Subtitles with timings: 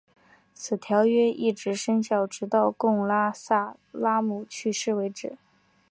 [0.55, 5.37] 此条约一直生效直到贡特拉姆去世为止。